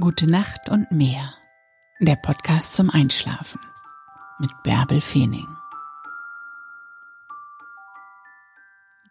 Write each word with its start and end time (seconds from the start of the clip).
Gute 0.00 0.28
Nacht 0.28 0.70
und 0.70 0.90
mehr. 0.90 1.34
Der 2.00 2.16
Podcast 2.16 2.74
zum 2.74 2.90
Einschlafen 2.90 3.60
mit 4.40 4.50
Bärbel 4.64 5.00
Feening. 5.00 5.46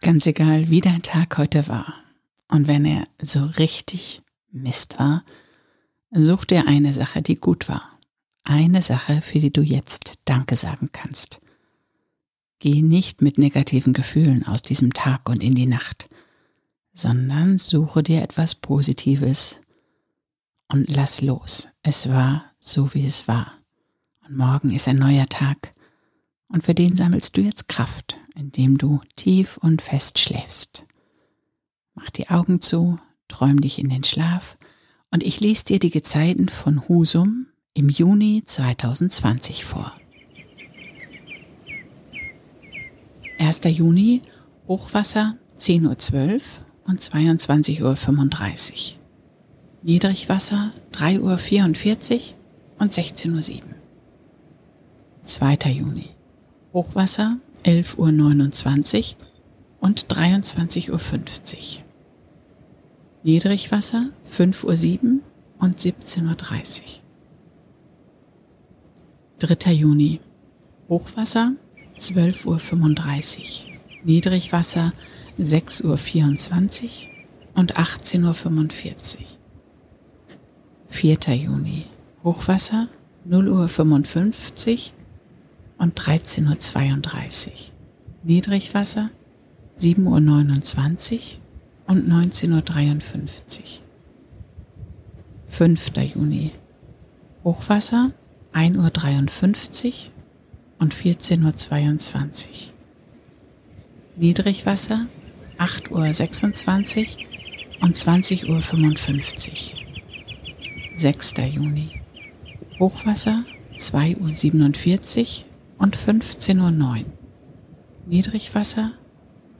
Ganz 0.00 0.26
egal, 0.26 0.70
wie 0.70 0.80
dein 0.80 1.02
Tag 1.02 1.38
heute 1.38 1.68
war 1.68 1.94
und 2.48 2.66
wenn 2.66 2.84
er 2.84 3.06
so 3.22 3.42
richtig 3.42 4.22
Mist 4.50 4.98
war, 4.98 5.24
such 6.10 6.44
dir 6.44 6.66
eine 6.66 6.92
Sache, 6.92 7.22
die 7.22 7.36
gut 7.36 7.68
war. 7.68 7.88
Eine 8.42 8.82
Sache, 8.82 9.22
für 9.22 9.38
die 9.38 9.52
du 9.52 9.62
jetzt 9.62 10.14
Danke 10.24 10.56
sagen 10.56 10.88
kannst. 10.90 11.38
Geh 12.58 12.82
nicht 12.82 13.22
mit 13.22 13.38
negativen 13.38 13.92
Gefühlen 13.92 14.44
aus 14.44 14.62
diesem 14.62 14.92
Tag 14.92 15.28
und 15.28 15.40
in 15.40 15.54
die 15.54 15.66
Nacht, 15.66 16.08
sondern 16.92 17.58
suche 17.58 18.02
dir 18.02 18.22
etwas 18.22 18.56
Positives, 18.56 19.60
und 20.68 20.90
lass 20.94 21.20
los. 21.20 21.68
Es 21.82 22.08
war 22.08 22.44
so, 22.58 22.94
wie 22.94 23.06
es 23.06 23.28
war. 23.28 23.52
Und 24.26 24.36
morgen 24.36 24.70
ist 24.70 24.88
ein 24.88 24.98
neuer 24.98 25.28
Tag. 25.28 25.72
Und 26.48 26.62
für 26.64 26.74
den 26.74 26.96
sammelst 26.96 27.36
du 27.36 27.40
jetzt 27.40 27.68
Kraft, 27.68 28.18
indem 28.34 28.78
du 28.78 29.00
tief 29.16 29.56
und 29.58 29.82
fest 29.82 30.18
schläfst. 30.18 30.86
Mach 31.94 32.10
die 32.10 32.28
Augen 32.28 32.60
zu, 32.60 32.98
träum 33.28 33.60
dich 33.60 33.78
in 33.78 33.88
den 33.88 34.04
Schlaf 34.04 34.58
und 35.10 35.22
ich 35.22 35.40
lese 35.40 35.64
dir 35.64 35.78
die 35.78 35.90
Gezeiten 35.90 36.48
von 36.48 36.88
Husum 36.88 37.46
im 37.74 37.88
Juni 37.88 38.42
2020 38.44 39.64
vor. 39.64 39.92
1. 43.38 43.60
Juni, 43.64 44.22
Hochwasser 44.66 45.36
10.12 45.58 46.34
Uhr 46.34 46.40
und 46.84 47.00
22.35 47.00 47.82
Uhr. 47.82 49.03
Niedrigwasser 49.86 50.72
3.44 50.94 51.20
Uhr 51.20 52.34
und 52.78 52.92
16.07 52.94 53.56
Uhr. 53.56 53.60
2. 55.24 55.56
Juni. 55.72 56.08
Hochwasser 56.72 57.36
11.29 57.64 59.16
Uhr 59.16 59.26
und 59.80 60.06
23.50 60.06 60.88
Uhr. 60.90 61.84
Niedrigwasser 63.24 64.08
5.07 64.26 65.04
Uhr 65.04 65.20
und 65.58 65.78
17.30 65.78 66.80
Uhr. 69.40 69.56
3. 69.56 69.70
Juni. 69.70 70.20
Hochwasser 70.88 71.52
12.35 71.98 73.66
Uhr. 73.66 73.76
Niedrigwasser 74.02 74.94
6.24 75.38 75.84
Uhr 75.84 77.14
und 77.54 77.76
18.45 77.76 79.18
Uhr. 79.18 79.43
4. 80.94 81.18
Juni. 81.34 81.86
Hochwasser 82.22 82.86
0 83.24 83.48
Uhr 83.48 83.66
55 83.66 84.94
und 85.76 86.00
13.32 86.00 87.48
Uhr. 87.48 87.52
Niedrigwasser 88.22 89.10
7 89.74 90.06
Uhr 90.06 90.20
29 90.20 91.40
und 91.88 92.08
19.53 92.08 93.58
Uhr. 93.58 93.64
5. 95.48 95.92
Juni. 96.14 96.52
Hochwasser 97.42 98.12
1 98.52 98.76
Uhr 98.76 98.90
53 98.90 100.12
und 100.78 100.94
14.22 100.94 102.46
Uhr. 102.46 102.72
Niedrigwasser 104.14 105.06
8 105.58 105.90
Uhr 105.90 106.14
26 106.14 107.26
und 107.80 107.96
20 107.96 108.48
Uhr 108.48 108.60
55. 108.62 109.84
6. 110.96 111.34
Juni. 111.50 112.00
Hochwasser 112.78 113.44
2.47 113.76 115.40
Uhr 115.40 115.44
und 115.78 115.96
15.09 115.96 116.80
Uhr. 116.80 117.04
Niedrigwasser 118.06 118.92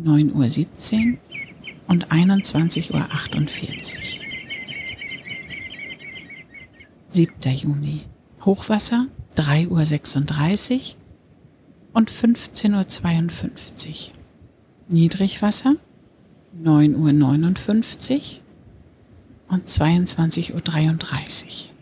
9.17 0.00 1.12
Uhr 1.12 1.18
und 1.88 2.08
21.48 2.08 2.92
Uhr. 2.92 3.06
7. 7.08 7.54
Juni. 7.56 8.02
Hochwasser 8.44 9.06
3.36 9.36 10.74
Uhr 10.74 10.96
und 11.92 12.10
15.52 12.10 13.88
Uhr. 13.88 14.12
Niedrigwasser 14.88 15.74
9.59 16.62 18.12
Uhr 18.14 18.45
und 19.48 19.68
22.33 19.68 20.52
Uhr. 20.52 21.76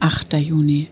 8. 0.00 0.32
Juni. 0.34 0.88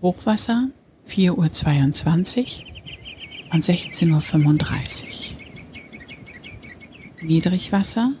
Hochwasser 0.00 0.68
4.22 1.08 2.62
Uhr 2.62 3.52
und 3.52 3.62
16.35 3.62 5.04
Uhr. 5.04 5.40
Niedrigwasser 7.22 8.12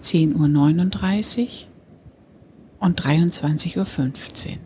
10.39 0.00 1.42
Uhr 1.42 1.48
und 2.80 3.02
23.15 3.02 4.48
Uhr. 4.48 4.58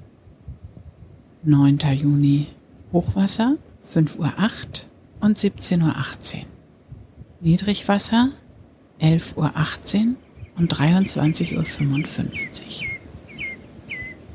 9. 1.43 1.79
Juni. 1.99 2.47
Hochwasser 2.93 3.57
5.08 3.95 4.19
Uhr 4.19 4.29
und 5.21 5.39
17.18 5.39 5.83
Uhr. 5.83 6.45
Niedrigwasser 7.41 8.29
11.18 9.01 10.09
Uhr 10.09 10.15
und 10.57 10.75
23.55 10.75 11.57
Uhr. 11.57 12.91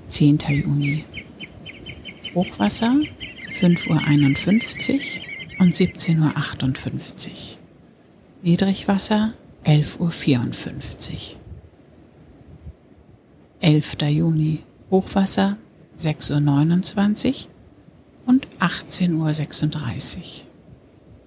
10. 0.07 0.37
Juni. 0.49 1.03
Hochwasser 2.33 2.99
5.51 3.59 4.93
Uhr 4.93 5.61
und 5.61 5.73
17.58 5.73 7.27
Uhr. 7.27 7.35
Niedrigwasser 8.41 9.33
11.54 9.65 11.35
Uhr. 11.35 11.39
11. 13.61 13.97
Juni. 14.09 14.63
Hochwasser 14.91 15.57
6.29 15.99 17.27
Uhr 17.27 17.33
und 18.25 18.47
18.36 18.59 20.17
Uhr. 20.17 20.23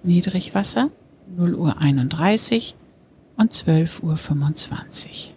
Niedrigwasser 0.03 0.91
0.31 1.37 2.73
Uhr 2.73 2.78
und 3.39 3.53
12.25 3.53 4.03
Uhr. 4.03 5.33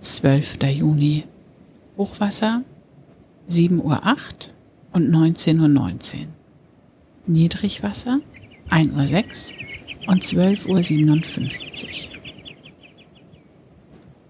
12. 0.00 0.58
Juni 0.72 1.24
Hochwasser 1.98 2.62
7.08 3.48 3.78
Uhr 3.82 3.94
und 4.92 5.10
19.19 5.14 5.60
Uhr. 5.60 5.68
19. 5.68 6.28
Niedrigwasser 7.26 8.20
1.06 8.70 9.52
Uhr 9.52 10.08
und 10.08 10.24
12.57 10.24 12.08
Uhr. 12.08 12.22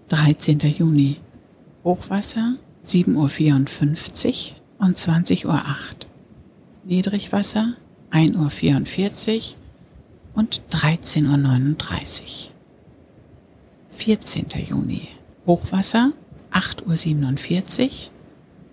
13. 0.09 0.59
Juni 0.59 1.17
Hochwasser 1.85 2.57
7.54 2.85 4.51
Uhr 4.51 4.85
und 4.85 4.97
20.08 4.97 5.45
Uhr. 5.45 5.61
Niedrigwasser 6.83 7.75
1.44 8.11 9.53
Uhr 9.53 9.60
und 10.33 10.61
13.39 10.71 12.21
Uhr. 12.21 12.27
14. 13.91 14.47
Juni. 14.67 15.07
Hochwasser 15.45 16.13
8.47 16.51 17.87
Uhr 17.87 17.91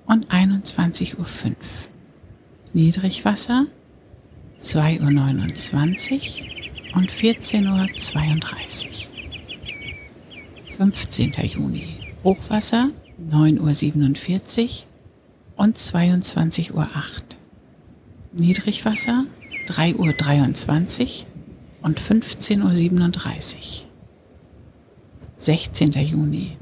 und 0.07 0.29
21.05 0.29 1.19
Uhr. 1.19 1.27
Niedrigwasser 2.73 3.67
2.29 4.61 6.93
Uhr 6.93 6.97
und 6.97 7.11
14.32 7.11 8.87
Uhr. 8.87 8.93
15. 10.77 11.33
Juni. 11.45 11.89
Hochwasser 12.25 12.91
9.47 13.31 14.65
Uhr 14.65 14.71
und 15.57 15.77
22.08 15.77 16.73
Uhr. 16.73 16.89
Niedrigwasser 18.33 19.27
3.23 19.67 21.03
Uhr 21.03 21.28
und 21.83 22.01
15.37 22.01 23.57
Uhr. 23.57 23.89
16. 25.39 25.93
Juni. 25.93 26.57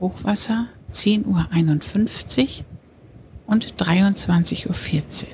Hochwasser 0.00 0.68
10.51 0.92 2.60
Uhr 2.60 2.64
und 3.46 3.74
23.14 3.74 5.24
Uhr. 5.24 5.28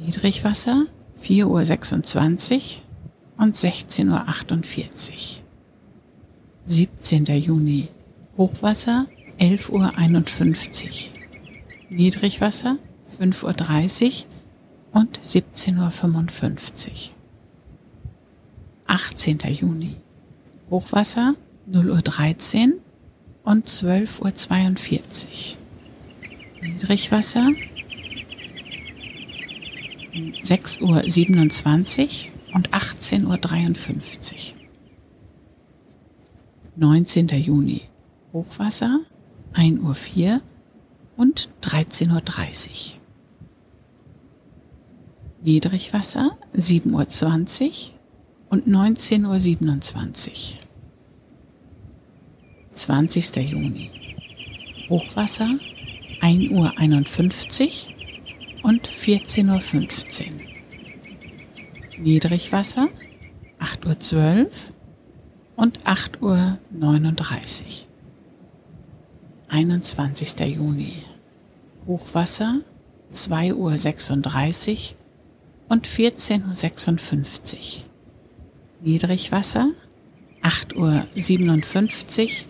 Niedrigwasser 0.00 0.86
4.26 1.22 2.78
Uhr 3.36 3.44
und 3.44 3.54
16.48 3.54 5.10
Uhr. 5.10 5.42
17. 6.66 7.24
Juni. 7.26 7.88
Hochwasser 8.36 9.06
11.51 9.38 10.86
Uhr. 10.86 11.18
Niedrigwasser 11.90 12.78
5.30 13.20 14.24
Uhr 14.92 15.00
und 15.00 15.20
17.55 15.20 16.88
Uhr. 16.88 17.17
18. 18.88 19.38
Juni. 19.50 19.96
Hochwasser 20.70 21.34
0 21.66 21.90
Uhr 21.90 22.02
13 22.02 22.74
und 23.44 23.68
12.42 23.68 25.52
Uhr. 25.52 25.58
Niedrigwasser 26.62 27.50
6 30.42 30.80
Uhr 30.80 31.02
27 31.06 32.32
und 32.54 32.72
18 32.72 33.26
Uhr 33.26 33.36
53. 33.36 34.56
19. 36.76 37.28
Juni 37.28 37.82
Hochwasser 38.32 39.00
1 39.52 39.80
Uhr 39.80 39.94
4 39.94 40.40
und 41.16 41.50
13 41.60 42.10
Uhr 42.10 42.20
30. 42.20 43.00
Niedrigwasser 45.42 46.38
7 46.54 46.92
Uhr 46.94 47.06
20 47.06 47.97
und 48.50 48.66
19 48.66 49.24
Uhr 49.24 49.38
27. 49.38 50.58
20. 52.72 53.36
Juni. 53.36 53.90
Hochwasser 54.88 55.58
1 56.20 56.50
Uhr 56.50 56.72
51 56.78 57.94
und 58.62 58.88
14.15 58.88 60.26
Uhr. 60.26 60.48
Niedrigwasser 61.98 62.88
8 63.58 63.86
Uhr 63.86 63.98
12 63.98 64.72
und 65.56 65.86
8 65.86 66.22
Uhr 66.22 66.58
39. 66.70 67.86
21. 69.48 70.40
Juni. 70.40 70.92
Hochwasser 71.86 72.60
2 73.10 73.54
Uhr 73.54 73.76
36 73.76 74.96
und 75.68 75.86
14.56 75.86 77.54
Uhr. 77.54 77.87
Niedrigwasser 78.80 79.70
8 80.42 80.76
Uhr 80.76 81.04
57 81.14 82.48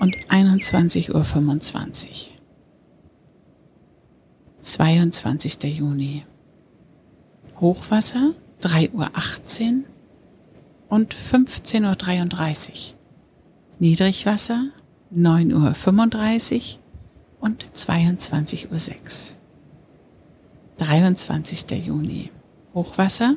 und 0.00 0.16
21.25 0.26 1.10
Uhr. 1.14 2.34
22. 4.62 5.62
Juni. 5.64 6.24
Hochwasser 7.60 8.34
3 8.60 8.90
Uhr 8.90 9.10
18 9.14 9.84
und 10.88 11.14
15.33 11.14 12.70
Uhr. 12.70 12.98
Niedrigwasser 13.78 14.70
9 15.10 15.52
Uhr 15.52 15.74
35 15.74 16.80
und 17.40 17.64
22.06 17.64 18.70
Uhr. 18.70 19.36
23. 20.78 21.86
Juni. 21.86 22.30
Hochwasser 22.74 23.36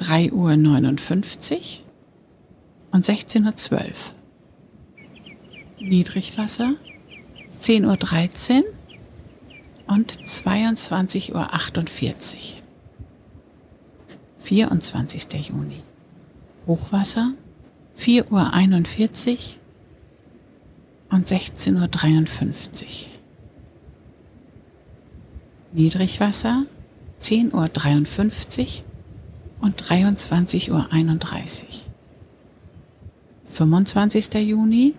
3 0.00 0.32
Uhr 0.32 0.56
59 0.56 1.84
und 2.90 3.04
16.12 3.04 3.72
Uhr. 3.74 3.86
Niedrigwasser 5.78 6.72
10 7.58 7.84
Uhr 7.84 7.98
13 7.98 8.64
und 9.86 10.10
22.48 10.10 11.34
Uhr. 11.34 12.62
24. 14.38 15.48
Juni. 15.50 15.82
Hochwasser 16.66 17.32
4 17.96 18.32
Uhr 18.32 18.54
41 18.54 19.60
und 21.10 21.26
16.53 21.26 21.74
Uhr. 21.74 23.10
Niedrigwasser 25.74 26.64
10 27.18 27.52
Uhr 27.52 27.68
53 27.68 28.84
und 29.60 29.88
23 29.88 30.70
Uhr. 30.70 30.88
25. 33.44 34.34
Juni 34.34 34.94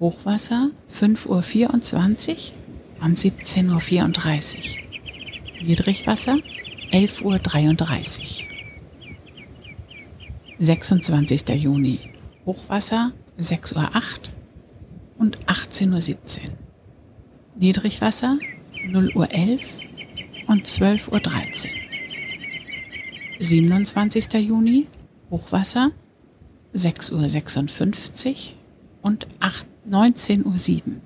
Hochwasser 0.00 0.70
5 0.88 1.26
Uhr 1.26 1.42
24 1.42 2.54
und 3.00 3.16
17.34 3.16 4.56
Uhr. 4.56 5.66
Niedrigwasser 5.66 6.36
11 6.90 7.22
Uhr. 7.22 7.38
33. 7.38 8.48
26. 10.58 11.48
Juni 11.48 11.98
Hochwasser 12.46 13.12
6 13.36 13.72
Uhr 13.74 13.90
8 13.94 14.32
und 15.18 15.46
18.17 15.46 16.12
Uhr. 16.12 16.44
Niedrigwasser 17.56 18.38
0 18.86 19.12
Uhr 19.14 19.30
11 19.32 19.62
und 20.46 20.66
12 20.66 21.08
Uhr. 21.08 21.20
13. 23.38 23.40
27. 23.40 24.34
Juni 24.34 24.88
Hochwasser 25.30 25.90
6 26.72 27.12
Uhr 27.12 27.28
56 27.28 28.56
und 29.02 29.26
19 29.84 30.44
Uhr 30.46 30.58
7. 30.58 31.00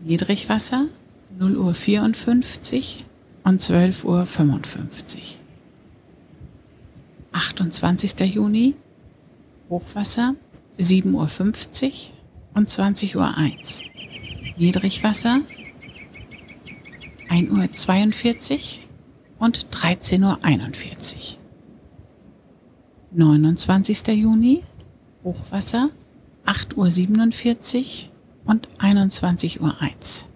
Niedrigwasser 0.00 0.86
0 1.38 1.56
Uhr 1.56 1.74
54 1.74 3.04
und 3.44 3.60
12 3.60 4.04
Uhr 4.04 4.26
55. 4.26 5.38
28. 7.32 8.20
Juni 8.34 8.74
Hochwasser 9.68 10.34
7 10.78 11.14
Uhr 11.14 11.28
50 11.28 12.12
und 12.54 12.68
20 12.68 13.16
Uhr 13.16 13.36
1. 13.36 13.82
Niedrigwasser 14.56 15.40
1 17.28 17.50
Uhr 17.50 17.70
42 17.70 18.87
und 19.38 19.66
13 19.70 20.22
Uhr 20.22 20.38
41. 20.42 21.38
29. 23.12 24.06
Juni 24.08 24.62
Hochwasser 25.24 25.90
8 26.44 26.76
Uhr 26.76 26.90
47 26.90 28.10
und 28.44 28.68
21 28.78 29.60
Uhr 29.60 29.80
1. 29.80 30.26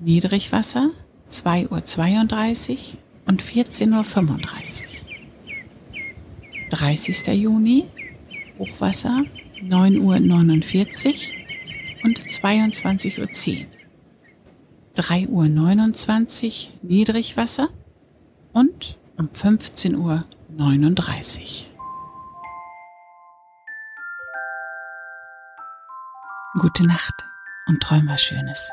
Niedrigwasser 0.00 0.90
2 1.28 1.68
Uhr 1.68 1.84
32 1.84 2.96
und 3.26 3.42
14 3.42 3.92
Uhr 3.92 4.04
35. 4.04 5.02
30. 6.70 7.26
Juni 7.28 7.84
Hochwasser 8.58 9.24
9 9.62 9.98
Uhr 9.98 10.18
49 10.20 11.46
und 12.02 12.30
22 12.30 13.20
Uhr 13.20 13.30
10. 14.94 15.02
3 15.02 15.28
Uhr 15.28 15.48
29 15.48 16.72
Niedrigwasser 16.82 17.68
und 18.52 18.98
um 19.16 19.28
15 19.32 19.96
Uhr 19.96 20.24
39. 20.48 21.70
Gute 26.60 26.86
Nacht 26.86 27.14
und 27.68 27.80
träum 27.80 28.08
was 28.08 28.20
Schönes. 28.22 28.70